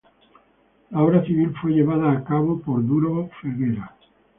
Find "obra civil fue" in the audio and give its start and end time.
1.03-1.73